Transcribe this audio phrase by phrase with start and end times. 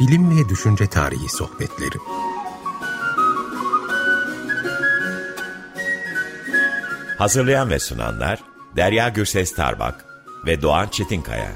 [0.00, 1.98] Bilim ve Düşünce Tarihi Sohbetleri
[7.18, 8.40] Hazırlayan ve sunanlar
[8.76, 10.04] Derya Gürses Tarbak
[10.46, 11.52] ve Doğan Çetinkaya.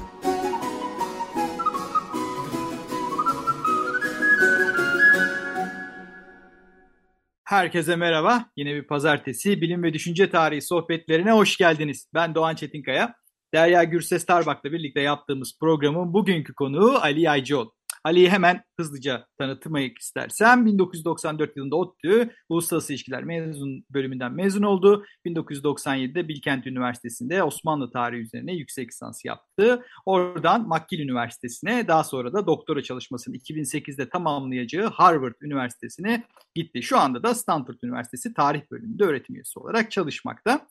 [7.43, 8.45] Herkese merhaba.
[8.55, 12.07] Yine bir pazartesi bilim ve düşünce tarihi sohbetlerine hoş geldiniz.
[12.13, 13.15] Ben Doğan Çetinkaya.
[13.53, 17.80] Derya Gürses Tarbak'la birlikte yaptığımız programın bugünkü konuğu Ali Yaycıoğlu.
[18.03, 25.05] Ali'yi hemen hızlıca tanıtmak istersem 1994 yılında ODTÜ Uluslararası İlişkiler mezun bölümünden mezun oldu.
[25.25, 29.85] 1997'de Bilkent Üniversitesi'nde Osmanlı tarihi üzerine yüksek lisans yaptı.
[30.05, 36.23] Oradan McGill Üniversitesi'ne daha sonra da doktora çalışmasını 2008'de tamamlayacağı Harvard Üniversitesi'ne
[36.55, 36.83] gitti.
[36.83, 40.67] Şu anda da Stanford Üniversitesi tarih bölümünde öğretim üyesi olarak çalışmakta.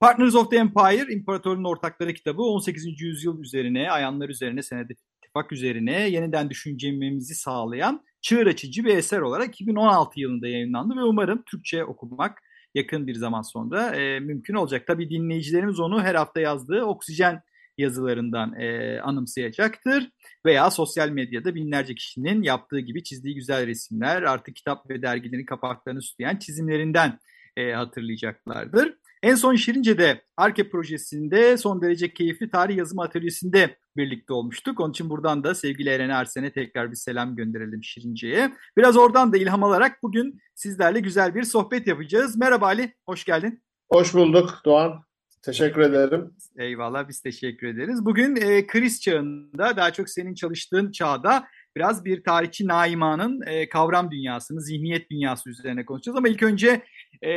[0.00, 3.00] Partners of the Empire, İmparatorun Ortakları kitabı 18.
[3.00, 4.94] yüzyıl üzerine, ayanlar üzerine senede
[5.34, 11.42] ittifak üzerine yeniden düşüncemizi sağlayan çığır açıcı bir eser olarak 2016 yılında yayınlandı ve umarım
[11.50, 12.42] Türkçe okumak
[12.74, 14.86] yakın bir zaman sonra e, mümkün olacak.
[14.86, 17.42] Tabii dinleyicilerimiz onu her hafta yazdığı Oksijen
[17.78, 20.10] yazılarından e, anımsayacaktır.
[20.46, 26.02] Veya sosyal medyada binlerce kişinin yaptığı gibi çizdiği güzel resimler, artık kitap ve dergilerin kapaklarını
[26.02, 27.18] süsleyen çizimlerinden
[27.56, 28.94] e, hatırlayacaklardır.
[29.24, 34.80] En son Şirince'de Arke projesinde son derece keyifli tarih yazımı atölyesinde birlikte olmuştuk.
[34.80, 38.52] Onun için buradan da sevgili Eren Ersen'e tekrar bir selam gönderelim Şirince'ye.
[38.76, 42.36] Biraz oradan da ilham alarak bugün sizlerle güzel bir sohbet yapacağız.
[42.36, 43.62] Merhaba Ali, hoş geldin.
[43.92, 45.04] Hoş bulduk Doğan.
[45.42, 46.30] Teşekkür ederim.
[46.58, 48.04] Eyvallah biz teşekkür ederiz.
[48.04, 51.44] Bugün e, kriz çağında daha çok senin çalıştığın çağda
[51.76, 56.18] biraz bir tarihçi Naima'nın e, kavram dünyasını, zihniyet dünyası üzerine konuşacağız.
[56.18, 56.82] Ama ilk önce
[57.22, 57.32] e,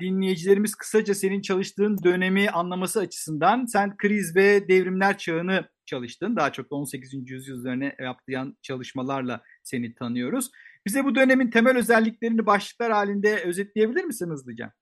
[0.00, 6.36] dinleyicilerimiz kısaca senin çalıştığın dönemi anlaması açısından sen kriz ve devrimler çağını çalıştın.
[6.36, 7.30] Daha çok da 18.
[7.30, 10.50] yüzyıl üzerine yaptığın çalışmalarla seni tanıyoruz.
[10.86, 14.72] Bize bu dönemin temel özelliklerini başlıklar halinde özetleyebilir misin hızlıca?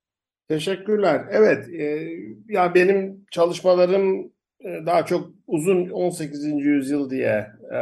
[0.48, 1.24] Teşekkürler.
[1.30, 2.08] Evet, e,
[2.48, 6.44] ya benim çalışmalarım e, daha çok uzun 18.
[6.44, 7.76] yüzyıl diye e,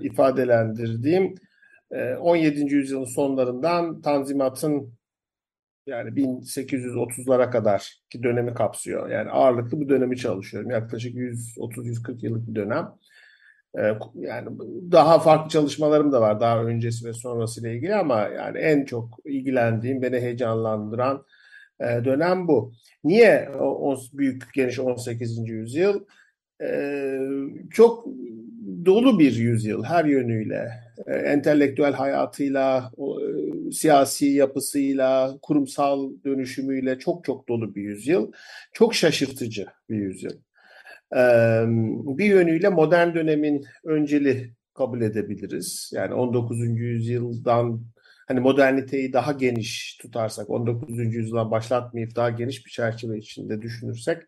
[0.00, 1.34] ifadelendirdiğim
[1.90, 2.74] e, 17.
[2.74, 4.94] yüzyılın sonlarından Tanzimat'ın
[5.86, 9.10] yani 1830'lara kadar ki dönemi kapsıyor.
[9.10, 10.70] Yani ağırlıklı bu dönemi çalışıyorum.
[10.70, 12.88] Yaklaşık 130-140 yıllık bir dönem.
[13.78, 13.82] E,
[14.14, 14.48] yani
[14.92, 19.18] daha farklı çalışmalarım da var daha öncesi ve sonrası ile ilgili ama yani en çok
[19.24, 21.24] ilgilendiğim, beni heyecanlandıran
[21.80, 22.72] e, dönem bu.
[23.04, 25.48] Niye o, büyük geniş 18.
[25.48, 26.04] yüzyıl?
[26.62, 27.18] E,
[27.70, 28.06] çok
[28.84, 30.70] dolu bir yüzyıl her yönüyle.
[31.06, 32.92] E, entelektüel hayatıyla,
[33.72, 38.32] siyasi yapısıyla, kurumsal dönüşümüyle çok çok dolu bir yüzyıl.
[38.72, 40.36] Çok şaşırtıcı bir yüzyıl.
[42.18, 45.90] Bir yönüyle modern dönemin önceli kabul edebiliriz.
[45.94, 46.60] Yani 19.
[46.60, 47.82] yüzyıldan
[48.28, 50.98] hani moderniteyi daha geniş tutarsak, 19.
[50.98, 54.22] yüzyıldan başlatmayıp daha geniş bir çerçeve içinde düşünürsek,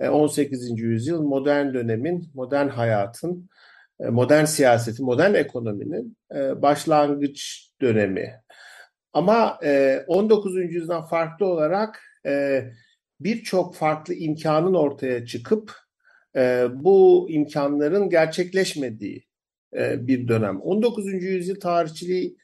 [0.00, 0.70] 18.
[0.70, 3.61] E, yüzyıl modern dönemin, modern hayatın, e,
[4.10, 8.40] modern siyasetin, modern ekonominin e, başlangıç dönemi.
[9.12, 9.58] Ama
[10.06, 10.56] 19.
[10.56, 12.02] yüzyıldan farklı olarak
[13.20, 15.72] birçok farklı imkanın ortaya çıkıp
[16.70, 19.24] bu imkanların gerçekleşmediği
[19.74, 20.60] bir dönem.
[20.60, 21.12] 19.
[21.12, 22.36] yüzyıl tarihçiliği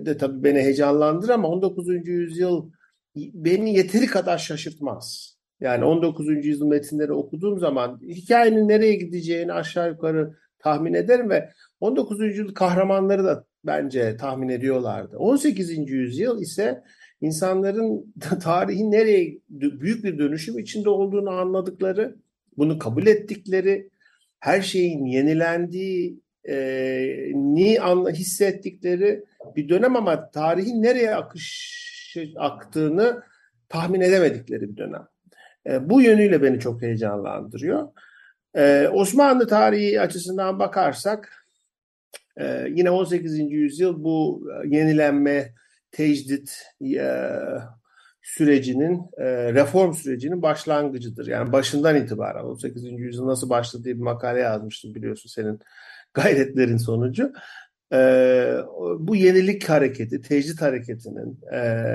[0.00, 2.08] de tabii beni heyecanlandır ama 19.
[2.08, 2.70] yüzyıl
[3.16, 5.36] beni yeteri kadar şaşırtmaz.
[5.60, 6.46] Yani 19.
[6.46, 12.20] yüzyıl metinleri okuduğum zaman hikayenin nereye gideceğini aşağı yukarı tahmin ederim ve 19.
[12.20, 15.18] yüzyıl kahramanları da bence tahmin ediyorlardı.
[15.18, 15.90] 18.
[15.90, 16.82] yüzyıl ise
[17.20, 22.16] insanların tarihin nereye büyük bir dönüşüm içinde olduğunu anladıkları,
[22.56, 23.90] bunu kabul ettikleri,
[24.40, 26.56] her şeyin yenilendiği e,
[27.34, 29.24] ni anla, hissettikleri
[29.56, 33.22] bir dönem ama tarihin nereye akış aktığını
[33.68, 35.06] tahmin edemedikleri bir dönem.
[35.66, 37.88] E, bu yönüyle beni çok heyecanlandırıyor.
[38.58, 41.46] E, Osmanlı tarihi açısından bakarsak
[42.36, 43.38] e, yine 18.
[43.38, 45.52] yüzyıl bu yenilenme,
[45.90, 47.30] tecdit e,
[48.22, 51.26] sürecinin, e, reform sürecinin başlangıcıdır.
[51.26, 52.84] Yani başından itibaren 18.
[52.84, 55.60] yüzyıl nasıl başladı diye bir makale yazmıştım biliyorsun senin
[56.14, 57.32] gayretlerin sonucu.
[57.92, 57.98] E,
[58.98, 61.94] bu yenilik hareketi, tecrit hareketinin e,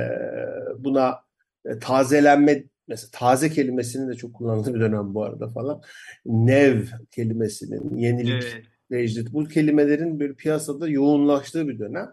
[0.77, 1.19] buna
[1.65, 5.81] e, tazelenme mesela taze kelimesinin de çok kullanıldığı bir dönem bu arada falan.
[6.25, 8.65] Nev kelimesinin, yenilik, evet.
[8.91, 12.09] tecrit bu kelimelerin bir piyasada yoğunlaştığı bir dönem.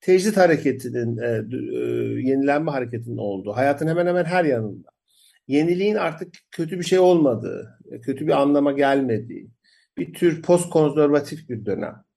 [0.00, 1.80] Tecrit hareketinin, e, e,
[2.30, 4.88] yenilenme hareketinin olduğu, hayatın hemen hemen her yanında.
[5.48, 9.50] Yeniliğin artık kötü bir şey olmadığı, kötü bir anlama gelmediği,
[9.98, 12.07] bir tür post konservatif bir dönem.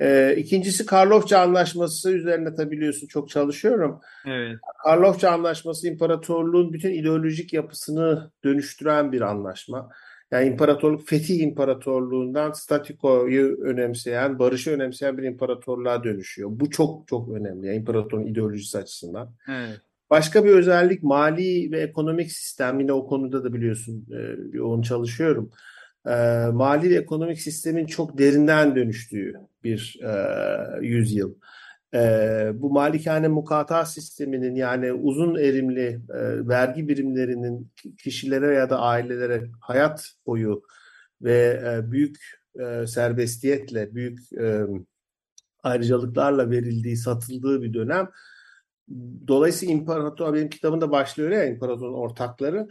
[0.00, 4.00] E, ikincisi Karlofça Anlaşması üzerine tabi biliyorsun çok çalışıyorum.
[4.26, 4.58] Evet.
[4.84, 9.88] Karlofça Anlaşması imparatorluğun bütün ideolojik yapısını dönüştüren bir anlaşma.
[10.30, 16.50] Yani imparatorluk Fetih İmparatorluğundan statikoyu önemseyen, barışı önemseyen bir imparatorluğa dönüşüyor.
[16.52, 19.34] Bu çok çok önemli yani imparatorun ideolojisi açısından.
[19.48, 19.80] Evet.
[20.10, 22.80] Başka bir özellik mali ve ekonomik sistem.
[22.80, 25.50] Yine o konuda da biliyorsun e, yoğun çalışıyorum.
[26.06, 31.34] E, mali ve ekonomik sistemin çok derinden dönüştüğü bir e, yüzyıl.
[31.94, 31.98] E,
[32.54, 40.10] bu malikane mukata sisteminin yani uzun erimli e, vergi birimlerinin kişilere ya da ailelere hayat
[40.26, 40.62] boyu
[41.22, 42.16] ve e, büyük
[42.60, 44.66] e, serbestiyetle, büyük e,
[45.62, 48.10] ayrıcalıklarla verildiği, satıldığı bir dönem.
[49.28, 52.68] Dolayısıyla imparator, benim kitabımda başlıyor ya imparatorun ortakları.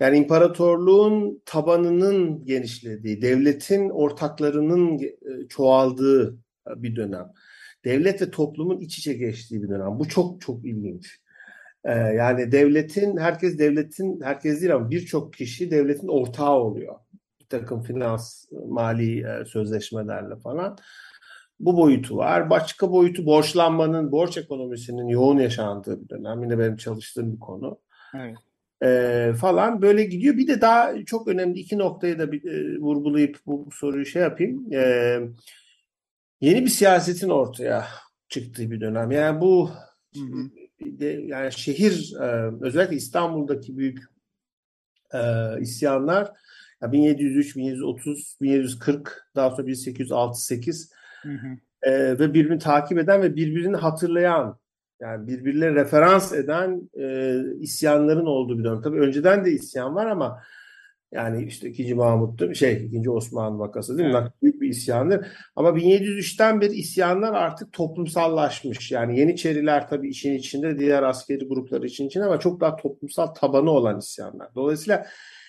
[0.00, 6.38] Yani imparatorluğun tabanının genişlediği, devletin ortaklarının e, çoğaldığı
[6.76, 7.32] bir dönem.
[7.84, 9.98] Devlet ve toplumun iç içe geçtiği bir dönem.
[9.98, 11.20] Bu çok çok ilginç.
[11.84, 16.94] Ee, yani devletin, herkes devletin, herkes değil ama birçok kişi devletin ortağı oluyor.
[17.40, 20.78] Bir takım finans, mali e, sözleşmelerle falan.
[21.60, 22.50] Bu boyutu var.
[22.50, 26.42] Başka boyutu borçlanmanın, borç ekonomisinin yoğun yaşandığı bir dönem.
[26.42, 27.78] Yine benim çalıştığım bir konu.
[28.16, 28.36] Evet.
[28.82, 30.36] Ee, falan böyle gidiyor.
[30.36, 34.22] Bir de daha çok önemli iki noktayı da bir, e, vurgulayıp bu, bu soruyu şey
[34.22, 34.72] yapayım.
[34.72, 35.20] Ee,
[36.40, 37.86] yeni bir siyasetin ortaya
[38.28, 39.10] çıktığı bir dönem.
[39.10, 39.70] Yani bu
[40.14, 40.50] hı hı.
[40.80, 43.98] De, yani şehir e, özellikle İstanbul'daki büyük
[45.14, 45.20] e,
[45.60, 46.32] isyanlar
[46.82, 50.92] 1703, 1730, 1740 daha sonra 1868
[51.22, 51.46] Hı hı.
[51.82, 54.58] E, ve birbirini takip eden ve birbirini hatırlayan
[55.04, 58.82] yani birbirine referans eden e, isyanların olduğu bir dönem.
[58.82, 60.42] Tabii önceden de isyan var ama
[61.12, 61.94] yani işte 2.
[61.94, 63.10] Mahmut'tu, şey 2.
[63.10, 64.16] Osman vakası değil mi?
[64.22, 64.32] Evet.
[64.42, 65.26] Büyük bir isyandır.
[65.56, 68.92] Ama 1703'ten beri isyanlar artık toplumsallaşmış.
[68.92, 73.70] Yani Yeniçeriler tabii işin içinde, diğer askeri gruplar için içinde ama çok daha toplumsal tabanı
[73.70, 74.48] olan isyanlar.
[74.54, 75.06] Dolayısıyla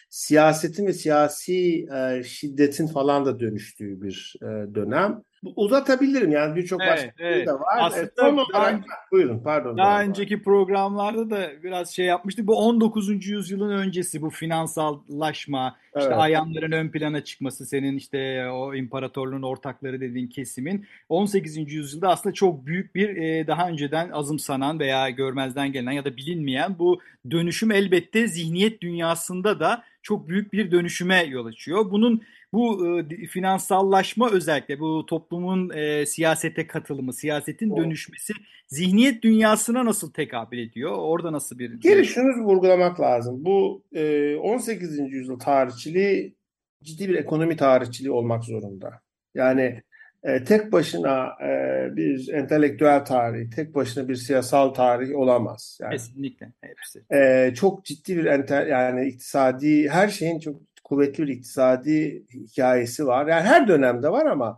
[0.10, 5.22] siyasetin ve siyasi e, şiddetin falan da dönüştüğü bir e, dönem
[5.56, 7.48] uzatabilirim yani birçok evet, başka evet.
[7.48, 7.78] de var.
[7.80, 9.78] Aslında e, son daha, olarak buyurun pardon.
[9.78, 12.48] Daha önceki programlarda da biraz şey yapmıştık.
[12.48, 13.28] Bu 19.
[13.28, 16.04] yüzyılın öncesi bu finansallaşma, evet.
[16.04, 21.74] işte ayanların ön plana çıkması, senin işte o imparatorluğun ortakları dediğin kesimin 18.
[21.74, 26.80] yüzyılda aslında çok büyük bir e, daha önceden azımsanan veya görmezden gelinen ya da bilinmeyen
[26.80, 27.02] bu
[27.32, 31.92] dönüşüm elbette zihniyet dünyasında da çok büyük bir dönüşüme yol açıyor.
[31.92, 32.22] Bunun
[32.54, 37.78] bu e, finansallaşma özellikle bu toplumun e, siyasete katılımı, siyasetin o.
[37.78, 38.34] dönüşmesi
[38.68, 40.92] zihniyet dünyasına nasıl tekabül ediyor?
[40.98, 41.74] Orada nasıl bir...
[41.74, 43.46] Geri şunu vurgulamak lazım.
[43.46, 45.00] Bu e, 18.
[45.00, 46.36] yüzyıl tarihçiliği
[46.84, 49.02] ciddi bir ekonomi tarihçiliği olmak zorunda.
[49.36, 49.84] Yani
[50.26, 55.78] e, tek başına e, bir entelektüel tarih, tek başına bir siyasal tarih olamaz.
[55.82, 57.04] Yani, Kesinlikle hepsi.
[57.14, 63.28] E, çok ciddi bir enter, yani iktisadi her şeyin çok kuvvetli bir iktisadi hikayesi var.
[63.28, 64.58] Yani her dönemde var ama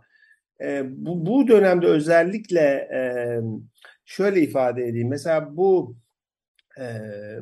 [0.60, 2.60] e, bu, bu dönemde özellikle
[2.94, 3.00] e,
[4.04, 5.08] şöyle ifade edeyim.
[5.08, 5.96] Mesela bu
[6.80, 6.84] e,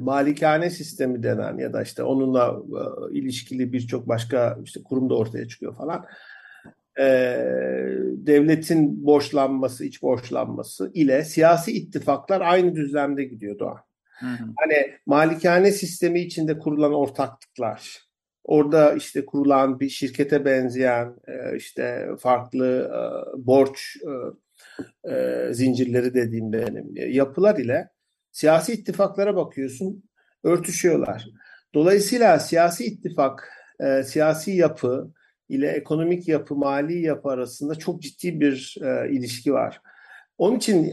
[0.00, 2.62] malikane sistemi denen ya da işte onunla
[3.10, 6.06] e, ilişkili birçok başka işte kurum da ortaya çıkıyor falan.
[6.98, 7.06] E,
[8.16, 13.78] devletin borçlanması, iç borçlanması ile siyasi ittifaklar aynı düzlemde gidiyor Doğan.
[14.18, 14.44] Hı hı.
[14.56, 18.06] Hani malikane sistemi içinde kurulan ortaklıklar,
[18.46, 23.00] Orada işte kurulan bir şirkete benzeyen e, işte farklı e,
[23.46, 23.96] borç
[25.04, 25.12] e,
[25.52, 27.88] zincirleri dediğim benim yapılar ile
[28.32, 30.04] siyasi ittifaklara bakıyorsun
[30.44, 31.26] örtüşüyorlar.
[31.74, 33.52] Dolayısıyla siyasi ittifak,
[34.04, 35.12] siyasi yapı
[35.48, 38.76] ile ekonomik yapı, mali yapı arasında çok ciddi bir
[39.10, 39.80] ilişki var.
[40.38, 40.84] Onun için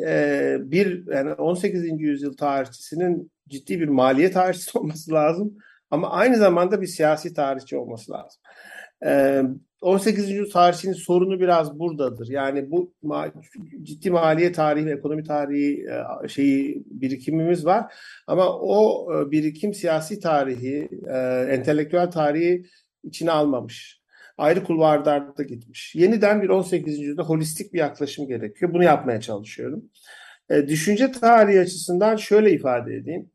[0.72, 2.02] bir yani 18.
[2.02, 5.58] yüzyıl tarihçisinin ciddi bir maliye tarihçisi olması lazım
[5.92, 8.42] ama aynı zamanda bir siyasi tarihçi olması lazım.
[9.06, 9.44] Ee,
[9.84, 10.30] 18.
[10.30, 12.28] yüzyıl tarihçinin sorunu biraz buradadır.
[12.30, 12.94] Yani bu
[13.84, 15.86] ciddi maliye tarihi ekonomi tarihi
[16.24, 17.94] e, şeyi birikimimiz var.
[18.28, 21.18] Ama o e, birikim siyasi tarihi, e,
[21.50, 22.66] entelektüel tarihi
[23.04, 24.03] içine almamış.
[24.38, 25.96] Ayrı kulvarlarda gitmiş.
[25.96, 27.00] Yeniden bir 18.
[27.00, 28.74] yüzyılda holistik bir yaklaşım gerekiyor.
[28.74, 29.84] Bunu yapmaya çalışıyorum.
[30.68, 33.32] Düşünce tarihi açısından şöyle ifade edeyim.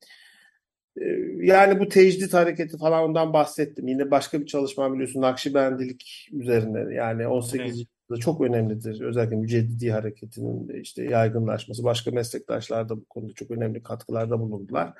[1.00, 1.04] Ee,
[1.42, 3.88] yani bu tecdit hareketi falan ondan bahsettim.
[3.88, 7.60] Yine başka bir çalışma biliyorsun Nakşibendilik üzerine yani 18.
[7.60, 7.68] Evet.
[7.68, 9.00] yüzyılda çok önemlidir.
[9.00, 11.84] Özellikle müceddidi hareketinin işte yaygınlaşması.
[11.84, 14.92] Başka meslektaşlar da bu konuda çok önemli katkılarda bulundular.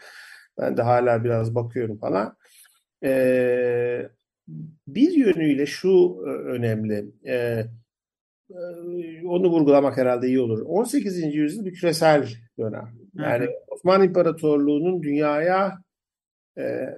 [0.58, 2.36] Ben de hala biraz bakıyorum falan.
[3.04, 4.08] Ee,
[4.88, 7.06] bir yönüyle şu e, önemli.
[7.26, 7.64] Ee,
[9.24, 10.62] onu vurgulamak herhalde iyi olur.
[10.66, 11.34] 18.
[11.34, 12.28] yüzyıl bir küresel
[12.58, 12.88] dönem.
[13.14, 13.54] Yani hı hı.
[13.68, 15.78] Osmanlı İmparatorluğu'nun dünyaya
[16.58, 16.96] e,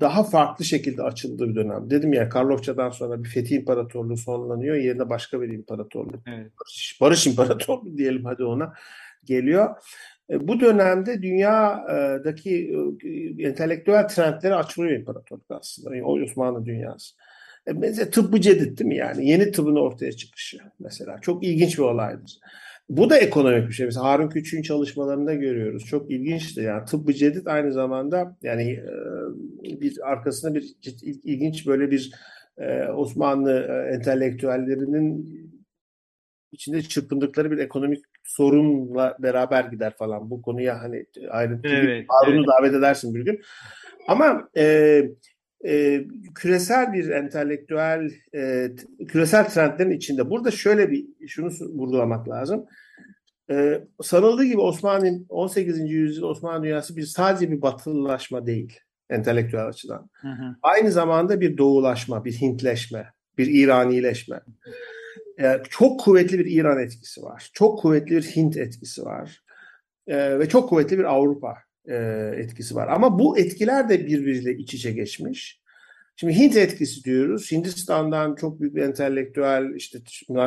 [0.00, 1.90] daha farklı şekilde açıldığı bir dönem.
[1.90, 4.76] Dedim ya Karlofça'dan sonra bir Fethi İmparatorluğu sonlanıyor.
[4.76, 6.22] Yerine başka bir imparatorluk.
[6.26, 6.52] Evet.
[6.60, 8.72] Barış, Barış İmparatorluğu diyelim hadi ona
[9.24, 9.76] geliyor.
[10.32, 12.74] E, bu dönemde dünyadaki
[13.38, 16.06] e, entelektüel trendleri açılıyor imparatorluk aslında.
[16.06, 17.16] O Osmanlı dünyası.
[17.74, 19.28] Mesela tıbbı cedid değil mi yani?
[19.28, 21.18] Yeni tıbbın ortaya çıkışı mesela.
[21.20, 22.38] Çok ilginç bir olaydır.
[22.88, 23.86] Bu da ekonomik bir şey.
[23.86, 25.84] Mesela Harun Küçük'ün çalışmalarında görüyoruz.
[25.84, 26.60] Çok ilginçti.
[26.60, 30.74] Yani tıbbı cedid aynı zamanda yani e, bir arkasında bir
[31.24, 32.12] ilginç böyle bir
[32.58, 35.36] e, Osmanlı e, entelektüellerinin
[36.52, 40.30] içinde çırpındıkları bir ekonomik sorunla beraber gider falan.
[40.30, 42.46] Bu konuya hani ayrıntılı evet, Harun'u evet.
[42.48, 43.40] davet edersin bir gün.
[44.08, 45.02] Ama e,
[45.66, 48.68] e, küresel bir entelektüel e,
[49.08, 50.30] küresel trendlerin içinde.
[50.30, 52.66] Burada şöyle bir şunu vurgulamak lazım.
[53.50, 55.90] E, sanıldığı gibi Osmanlı 18.
[55.90, 58.78] yüzyıl Osmanlı dünyası bir sadece bir batılılaşma değil
[59.10, 60.10] entelektüel açıdan.
[60.12, 60.56] Hı hı.
[60.62, 63.06] Aynı zamanda bir doğulaşma, bir Hintleşme,
[63.38, 64.40] bir İranileşme.
[65.42, 67.50] E, çok kuvvetli bir İran etkisi var.
[67.52, 69.42] Çok kuvvetli bir Hint etkisi var.
[70.06, 71.54] E, ve çok kuvvetli bir Avrupa
[71.88, 71.96] e,
[72.36, 72.88] etkisi var.
[72.88, 75.62] Ama bu etkiler de birbiriyle iç içe geçmiş.
[76.16, 77.52] Şimdi Hint etkisi diyoruz.
[77.52, 79.98] Hindistan'dan çok büyük bir entelektüel işte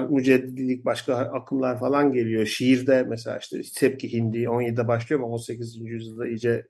[0.10, 2.46] müceddilik başka akımlar falan geliyor.
[2.46, 5.78] Şiirde mesela işte Tepki Hindi 17'de başlıyor ama 18.
[5.78, 6.66] yüzyılda iyice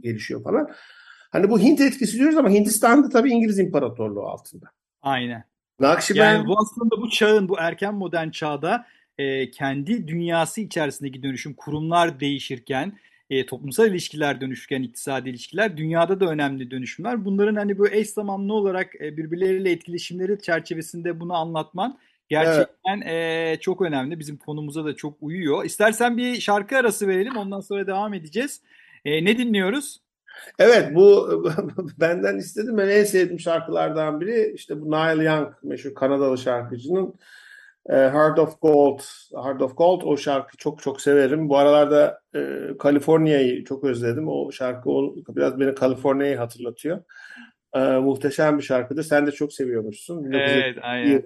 [0.00, 0.68] gelişiyor falan.
[1.30, 4.66] Hani bu Hint etkisi diyoruz ama Hindistan'da tabii İngiliz İmparatorluğu altında.
[5.02, 5.44] Aynen.
[5.80, 6.20] Nakşibend...
[6.20, 8.86] Yani bu aslında bu çağın, bu erken modern çağda
[9.18, 12.98] e, kendi dünyası içerisindeki dönüşüm, kurumlar değişirken,
[13.30, 17.24] e, toplumsal ilişkiler dönüşken iktisadi ilişkiler dünyada da önemli dönüşümler.
[17.24, 23.58] Bunların hani bu eş zamanlı olarak e, birbirleriyle etkileşimleri çerçevesinde bunu anlatman gerçekten evet.
[23.58, 24.18] e, çok önemli.
[24.18, 25.64] Bizim konumuza da çok uyuyor.
[25.64, 28.60] İstersen bir şarkı arası verelim ondan sonra devam edeceğiz.
[29.04, 30.00] E, ne dinliyoruz?
[30.58, 31.44] Evet bu
[32.00, 32.78] benden istedim.
[32.78, 37.14] Ben en sevdiğim şarkılardan biri işte bu Neil Young meşhur Kanadalı şarkıcının
[37.88, 39.00] e, Heart of Gold,
[39.44, 41.48] Heart of Gold o şarkı çok çok severim.
[41.48, 42.40] Bu aralarda e,
[42.78, 44.28] Kaliforniya'yı çok özledim.
[44.28, 47.00] O şarkı o, biraz beni Kaliforniya'yı hatırlatıyor.
[47.74, 49.02] E, muhteşem bir şarkıdır.
[49.02, 50.32] Sen de çok seviyormuşsun.
[50.32, 51.24] Evet, aynen.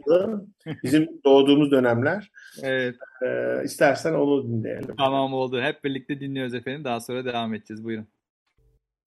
[0.83, 2.31] bizim doğduğumuz dönemler.
[2.63, 2.97] Evet.
[3.27, 4.97] E, istersen onu dinleyelim.
[4.99, 5.61] Tamam oldu.
[5.61, 6.85] Hep birlikte dinliyoruz efendim.
[6.85, 7.85] Daha sonra devam edeceğiz.
[7.85, 8.07] Buyurun.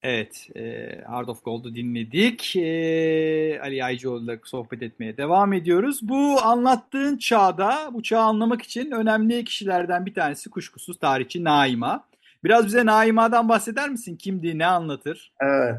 [0.04, 2.56] Evet, e, Hard of Gold'u dinledik.
[2.56, 6.00] E, Ali Aycıoğlu'yla sohbet etmeye devam ediyoruz.
[6.02, 12.08] Bu anlattığın çağda, bu çağı anlamak için önemli kişilerden bir tanesi kuşkusuz tarihçi Naima.
[12.44, 14.16] Biraz bize Naima'dan bahseder misin?
[14.16, 15.34] Kimdi, ne anlatır?
[15.42, 15.76] Evet,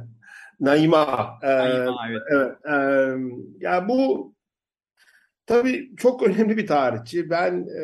[0.60, 1.38] Naima.
[1.42, 2.22] E, Naima, evet.
[2.26, 2.74] evet e,
[3.60, 4.32] ya bu
[5.46, 7.30] tabii çok önemli bir tarihçi.
[7.30, 7.82] Ben e,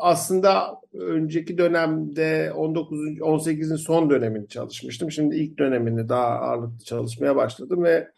[0.00, 2.98] aslında önceki dönemde 19.
[3.00, 5.10] 18'in son dönemini çalışmıştım.
[5.10, 8.08] Şimdi ilk dönemini daha ağırlıklı çalışmaya başladım ve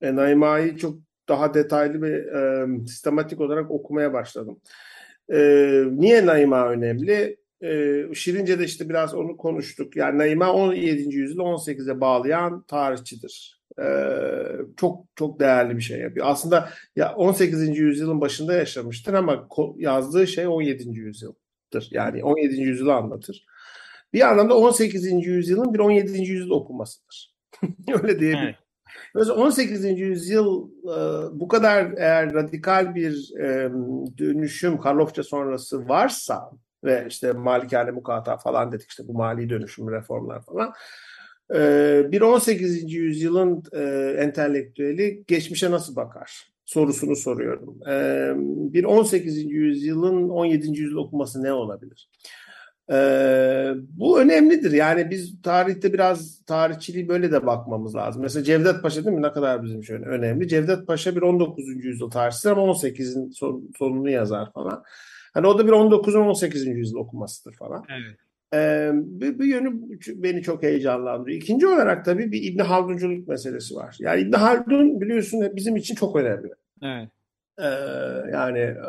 [0.00, 0.98] e, Naima'yı çok
[1.28, 4.60] daha detaylı ve e, sistematik olarak okumaya başladım.
[5.32, 5.38] E,
[5.90, 7.36] niye Naima önemli?
[7.62, 9.96] E, Şirince'de işte biraz onu konuştuk.
[9.96, 11.16] Yani Naima 17.
[11.16, 13.61] yüzyılı 18'e bağlayan tarihçidir.
[13.80, 14.42] Ee,
[14.76, 16.26] çok çok değerli bir şey yapıyor.
[16.28, 17.78] Aslında ya 18.
[17.78, 20.98] yüzyılın başında yaşamıştır ama yazdığı şey 17.
[20.98, 21.88] yüzyıldır.
[21.90, 22.60] Yani 17.
[22.60, 23.46] yüzyılı anlatır.
[24.12, 25.26] Bir anlamda 18.
[25.26, 26.18] yüzyılın bir 17.
[26.18, 27.34] yüzyıl okumasıdır.
[28.02, 28.44] Öyle diyebilirim.
[28.44, 28.56] Evet.
[29.14, 29.84] Mesela 18.
[29.84, 33.70] yüzyıl e, bu kadar eğer radikal bir e,
[34.18, 36.50] dönüşüm Karlofça sonrası varsa
[36.84, 40.72] ve işte malikane mukata falan dedik işte bu mali dönüşüm reformlar falan
[42.12, 42.92] bir 18.
[42.92, 43.80] yüzyılın e,
[44.18, 47.78] entelektüeli geçmişe nasıl bakar sorusunu soruyorum.
[47.88, 48.32] Ee,
[48.72, 49.44] bir 18.
[49.44, 50.80] yüzyılın 17.
[50.80, 52.08] yüzyıl okuması ne olabilir?
[52.92, 54.72] Ee, bu önemlidir.
[54.72, 58.22] Yani biz tarihte biraz tarihçiliği böyle de bakmamız lazım.
[58.22, 59.22] Mesela Cevdet Paşa değil mi?
[59.22, 60.48] Ne kadar bizim şöyle önemli.
[60.48, 61.84] Cevdet Paşa bir 19.
[61.84, 63.30] yüzyıl tarihçisi ama 18'in
[63.78, 64.82] sonunu yazar falan.
[65.34, 66.14] Hani o da bir 19.
[66.14, 66.66] 18.
[66.66, 67.84] yüzyıl okumasıdır falan.
[67.88, 68.18] Evet.
[68.54, 69.72] Ee, bir, bir yönü
[70.14, 71.42] beni çok heyecanlandırıyor.
[71.42, 73.96] İkinci olarak tabii bir İbn Haldunculuk meselesi var.
[73.98, 76.48] Yani İbn Haldun biliyorsun bizim için çok önemli.
[76.82, 77.08] Evet.
[77.58, 77.64] Ee,
[78.32, 78.88] yani e,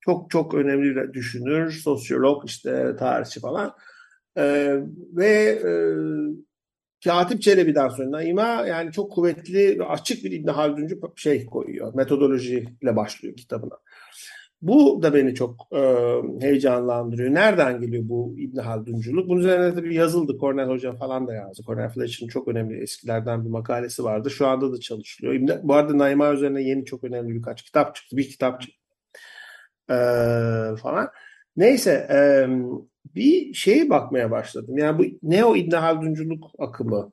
[0.00, 3.74] çok çok önemli bir düşünür, sosyolog, işte tarihçi falan.
[4.38, 4.76] Ee,
[5.12, 5.28] ve
[5.64, 5.72] e,
[7.04, 11.94] Katip Çelebi'den sonra Naima yani çok kuvvetli ve açık bir İbn Halduncu şey koyuyor.
[11.94, 13.74] Metodolojiyle başlıyor kitabına.
[14.62, 15.80] Bu da beni çok e,
[16.40, 17.34] heyecanlandırıyor.
[17.34, 19.28] Nereden geliyor bu İbn Haldunculuk?
[19.28, 20.38] Bunun üzerine tabii yazıldı.
[20.40, 21.62] Cornell Hoca falan da yazdı.
[21.66, 24.30] Cornell Fletcher'ın çok önemli eskilerden bir makalesi vardı.
[24.30, 25.34] Şu anda da çalışılıyor.
[25.34, 28.16] İbn, bu arada Naima üzerine yeni çok önemli birkaç kitap çıktı.
[28.16, 28.78] Bir kitap çıktı.
[29.90, 29.96] E,
[30.82, 31.08] falan.
[31.56, 32.46] Neyse e,
[33.14, 34.78] bir şeye bakmaya başladım.
[34.78, 37.12] Yani bu Neo İbn Haldunculuk akımı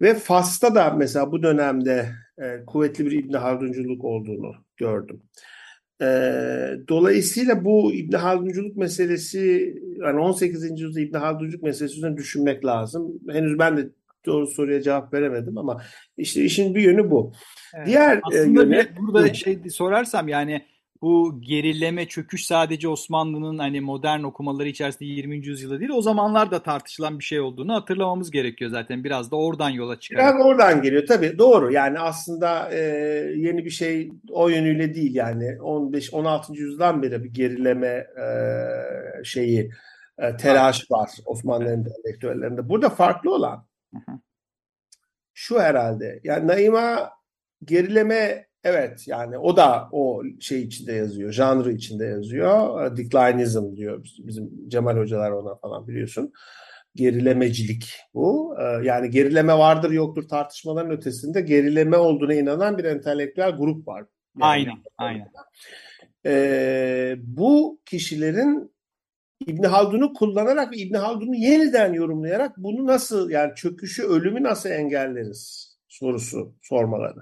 [0.00, 5.22] ve Fas'ta da mesela bu dönemde e, kuvvetli bir İbn Haldunculuk olduğunu gördüm.
[6.00, 6.06] E,
[6.88, 9.74] dolayısıyla bu İbn Haldunculuk meselesi
[10.04, 10.62] yani 18.
[10.70, 13.20] yüzyılda İbn Haldunculuk meselesi üzerine düşünmek lazım.
[13.28, 13.88] Henüz ben de
[14.26, 15.82] doğru soruya cevap veremedim ama
[16.16, 17.32] işte işin bir yönü bu.
[17.74, 17.86] Evet.
[17.86, 20.62] Diğer e, Aslında yönü, bir, burada şey sorarsam yani
[21.02, 25.46] bu gerileme, çöküş sadece Osmanlı'nın hani modern okumaları içerisinde 20.
[25.46, 29.04] yüzyılda değil o zamanlar da tartışılan bir şey olduğunu hatırlamamız gerekiyor zaten.
[29.04, 30.34] Biraz da oradan yola çıkarak.
[30.34, 32.78] Biraz oradan geliyor tabii doğru yani aslında e,
[33.36, 36.56] yeni bir şey o yönüyle değil yani 15-16.
[36.56, 39.70] yüzyıldan beri bir gerileme e, şeyi
[40.18, 42.68] e, telaş var Osmanlı entelektüellerinde.
[42.68, 43.66] Burada farklı olan
[45.34, 47.10] şu herhalde yani Naima
[47.64, 52.96] gerileme Evet yani o da o şey içinde yazıyor, janrı içinde yazıyor.
[52.96, 56.32] Declinism diyor bizim Cemal hocalar ona falan biliyorsun.
[56.94, 58.56] Gerilemecilik bu.
[58.60, 63.98] Ee, yani gerileme vardır yoktur tartışmaların ötesinde gerileme olduğuna inanan bir entelektüel grup var.
[63.98, 64.06] Yani,
[64.40, 65.28] aynen, aynen.
[66.26, 68.72] Ee, bu kişilerin
[69.46, 76.54] İbn Haldun'u kullanarak İbn Haldun'u yeniden yorumlayarak bunu nasıl yani çöküşü, ölümü nasıl engelleriz sorusu
[76.62, 77.20] sormaları.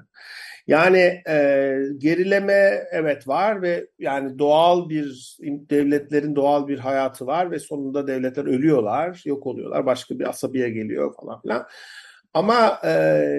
[0.67, 7.59] Yani e, gerileme evet var ve yani doğal bir devletlerin doğal bir hayatı var ve
[7.59, 11.67] sonunda devletler ölüyorlar, yok oluyorlar, başka bir asabiye geliyor falan filan.
[12.35, 12.91] Ama e,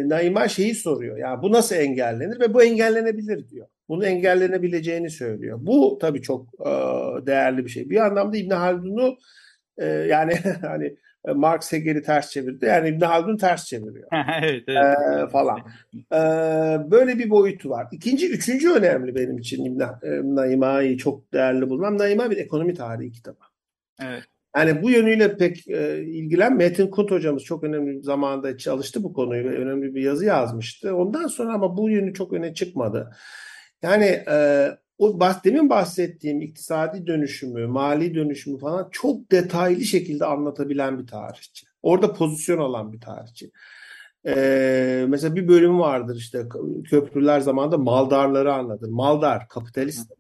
[0.05, 1.17] Naima şeyi soruyor.
[1.17, 3.67] Yani bu nasıl engellenir ve bu engellenebilir diyor.
[3.89, 5.57] Bunu engellenebileceğini söylüyor.
[5.61, 6.69] Bu tabii çok e,
[7.27, 7.89] değerli bir şey.
[7.89, 9.17] Bir anlamda İbn Haldun'u
[9.77, 10.97] e, yani hani
[11.35, 12.65] Marx Hegel'i ters çevirdi.
[12.65, 14.07] Yani İbn Haldun ters çeviriyor.
[14.41, 14.97] evet, evet.
[15.17, 15.59] Ee, falan.
[16.13, 17.87] Ee, böyle bir boyutu var.
[17.91, 21.97] İkinci, üçüncü önemli benim için İbn e, Naima'yı çok değerli bulmam.
[21.97, 23.43] Naima bir ekonomi tarihi kitabı.
[24.01, 24.23] Evet.
[24.57, 26.57] Yani bu yönüyle pek e, ilgilen.
[26.57, 30.95] Metin Kunt hocamız çok önemli bir zamanda çalıştı bu konuyu ve önemli bir yazı yazmıştı.
[30.95, 33.11] Ondan sonra ama bu yönü çok öne çıkmadı.
[33.81, 40.99] Yani e, o bahs demin bahsettiğim iktisadi dönüşümü, mali dönüşümü falan çok detaylı şekilde anlatabilen
[40.99, 41.67] bir tarihçi.
[41.81, 43.51] Orada pozisyon alan bir tarihçi.
[44.27, 46.43] Ee, mesela bir bölüm vardır işte
[46.89, 48.89] köprüler zamanında maldarları anlatır.
[48.89, 50.11] Maldar, kapitalist.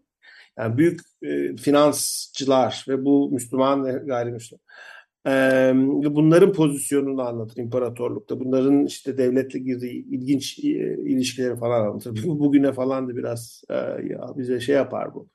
[0.57, 4.59] Yani büyük e, finansçılar ve bu Müslüman ve gayrimüslim
[6.15, 8.39] bunların pozisyonunu anlatır imparatorlukta.
[8.39, 10.67] Bunların işte devletle girdiği ilginç e,
[11.05, 12.23] ilişkileri falan anlatır.
[12.25, 13.63] Bugüne falan da biraz
[14.09, 15.29] ya bize şey yapar bu.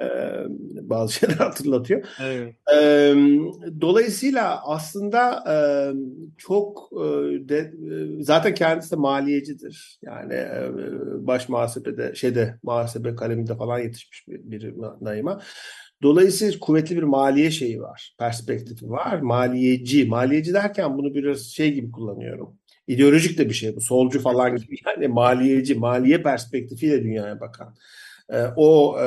[0.82, 2.06] bazı şeyler hatırlatıyor.
[2.22, 2.54] Evet.
[3.80, 5.44] dolayısıyla aslında
[6.38, 6.90] çok
[7.48, 7.72] de,
[8.20, 9.98] zaten kendisi de maliyecidir.
[10.02, 10.34] Yani
[11.26, 15.40] baş muhasebede şeyde muhasebe kaleminde falan yetişmiş bir, bir naima.
[16.02, 19.20] Dolayısıyla kuvvetli bir maliye şeyi var, perspektifi var.
[19.20, 22.58] Maliyeci, maliyeci derken bunu biraz şey gibi kullanıyorum.
[22.86, 24.76] İdeolojik de bir şey bu, solcu falan gibi.
[24.86, 27.74] Yani maliyeci, maliye perspektifiyle dünyaya bakan.
[28.30, 29.06] E, o e,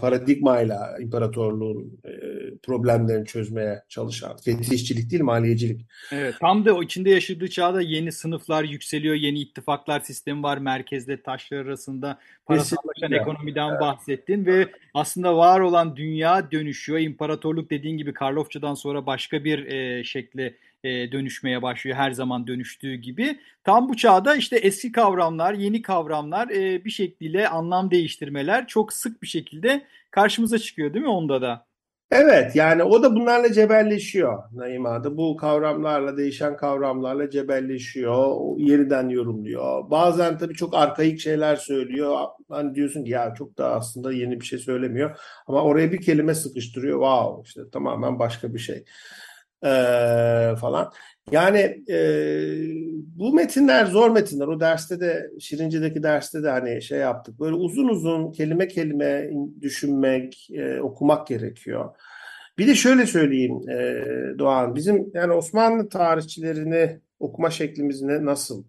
[0.00, 2.10] paradigmayla imparatorluğun e,
[2.62, 5.86] problemlerini çözmeye çalışan fetişçilik değil maliyecilik.
[6.12, 11.22] Evet, tam da o içinde yaşadığı çağda yeni sınıflar yükseliyor, yeni ittifaklar sistemi var merkezde
[11.22, 13.80] taşlar arasında parasallaşan ekonomiden evet.
[13.80, 16.98] bahsettin ve aslında var olan dünya dönüşüyor.
[16.98, 22.94] İmparatorluk dediğin gibi Karlofça'dan sonra başka bir e, şekle e, dönüşmeye başlıyor her zaman dönüştüğü
[22.94, 23.40] gibi.
[23.64, 29.22] Tam bu çağda işte eski kavramlar, yeni kavramlar e, bir şekilde anlam değiştirmeler çok sık
[29.22, 31.70] bir şekilde karşımıza çıkıyor değil mi onda da?
[32.12, 35.16] Evet yani o da bunlarla cebelleşiyor Naima'da.
[35.16, 38.36] Bu kavramlarla, değişen kavramlarla cebelleşiyor.
[38.58, 39.90] Yeniden yorumluyor.
[39.90, 42.18] Bazen tabii çok arkaik şeyler söylüyor.
[42.48, 45.18] Hani diyorsun ki ya çok da aslında yeni bir şey söylemiyor.
[45.46, 46.98] Ama oraya bir kelime sıkıştırıyor.
[46.98, 48.84] Wow işte tamamen başka bir şey
[49.64, 49.70] e,
[50.60, 50.92] falan.
[51.30, 51.98] Yani e,
[53.16, 54.46] bu metinler zor metinler.
[54.46, 57.40] O derste de Şirince'deki derste de hani şey yaptık.
[57.40, 61.94] Böyle uzun uzun kelime kelime düşünmek, e, okumak gerekiyor.
[62.58, 64.04] Bir de şöyle söyleyeyim e,
[64.38, 68.64] Doğan, bizim yani Osmanlı tarihçilerini okuma şeklimiz ne, nasıl?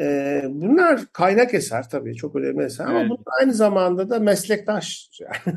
[0.00, 3.10] E, bunlar kaynak eser tabii çok önemli eser ama evet.
[3.10, 5.10] bunlar aynı zamanda da meslektaş.
[5.20, 5.56] Yani.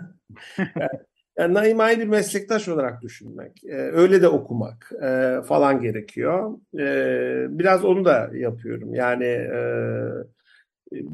[0.57, 0.89] yani
[1.37, 6.57] yani Naima'yı bir meslektaş olarak düşünmek, e, öyle de okumak e, falan gerekiyor.
[6.79, 6.85] E,
[7.59, 8.95] biraz onu da yapıyorum.
[8.95, 9.59] Yani e,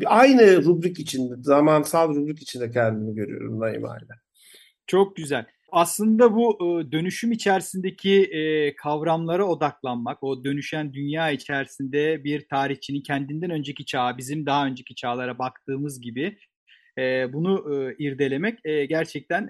[0.05, 4.13] aynı rubrik içinde, zamansal rubrik içinde kendimi görüyorum daima ile.
[4.87, 5.45] Çok güzel.
[5.71, 13.49] Aslında bu e, dönüşüm içerisindeki e, kavramlara odaklanmak, o dönüşen dünya içerisinde bir tarihçinin kendinden
[13.49, 16.37] önceki çağa, bizim daha önceki çağlara baktığımız gibi
[16.99, 17.63] e, bunu
[17.99, 19.47] irdelemek gerçekten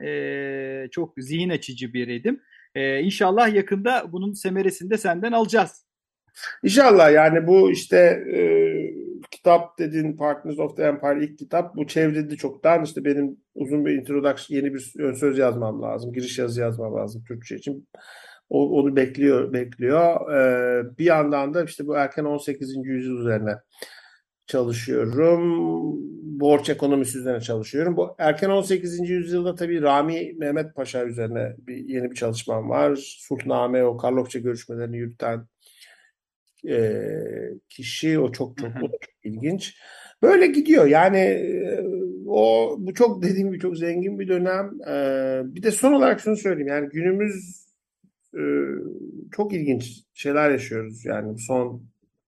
[0.88, 2.42] çok zihin açıcı bir edim.
[3.06, 5.90] İnşallah yakında bunun semeresini de senden alacağız.
[6.64, 7.98] İnşallah yani bu işte
[8.34, 8.42] e,
[9.32, 13.92] kitap dediğin Partners of the Empire ilk kitap bu çevrildi çoktan işte benim uzun bir
[13.92, 17.88] introduction yeni bir ön söz yazmam lazım giriş yazı yazmam lazım Türkçe için
[18.50, 22.76] o, onu bekliyor bekliyor ee, bir yandan da işte bu erken 18.
[22.84, 23.56] yüzyıl üzerine
[24.50, 25.60] çalışıyorum
[26.40, 29.10] borç ekonomisi üzerine çalışıyorum bu erken 18.
[29.10, 34.98] yüzyılda tabii Rami Mehmet Paşa üzerine bir yeni bir çalışmam var Sultanahmet o Karlofça görüşmelerini
[34.98, 35.48] yürüten
[36.68, 37.02] e,
[37.70, 38.92] kişi o çok çok, çok
[39.24, 39.78] ilginç.
[40.22, 41.84] Böyle gidiyor yani e,
[42.28, 44.82] o bu çok dediğim gibi çok zengin bir dönem.
[44.88, 47.66] E, bir de son olarak şunu söyleyeyim yani günümüz
[48.34, 48.42] e,
[49.32, 51.84] çok ilginç şeyler yaşıyoruz yani son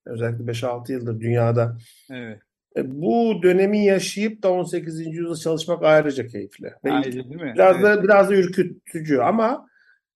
[0.05, 1.77] özellikle 5-6 yıldır dünyada.
[2.11, 2.39] Evet.
[2.77, 4.99] E, bu dönemi yaşayıp da 18.
[4.99, 6.73] yüzyılda çalışmak ayrıca keyifli.
[6.83, 7.53] Ayrıca değil mi?
[7.55, 7.85] Biraz evet.
[7.85, 9.71] da biraz da ürkütücü ama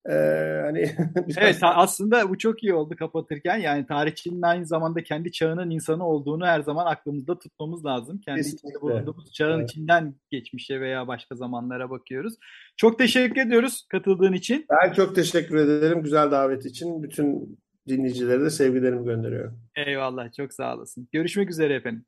[0.09, 0.79] ee, hani
[1.27, 1.37] biraz...
[1.37, 6.45] Evet aslında bu çok iyi oldu kapatırken yani tarihçinin aynı zamanda kendi çağının insanı olduğunu
[6.45, 8.21] her zaman aklımızda tutmamız lazım.
[8.25, 8.69] Kendi Kesinlikle.
[8.69, 9.69] içinde bulunduğumuz çağın evet.
[9.69, 12.33] içinden geçmişe veya başka zamanlara bakıyoruz.
[12.77, 14.65] Çok teşekkür ediyoruz katıldığın için.
[14.69, 17.03] Ben çok teşekkür ederim güzel davet için.
[17.03, 19.59] Bütün dinleyicilere de sevgilerimi gönderiyorum.
[19.75, 21.09] Eyvallah çok sağ olasın.
[21.11, 22.05] Görüşmek üzere efendim.